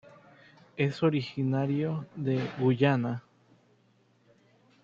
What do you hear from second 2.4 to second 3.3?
Guyana.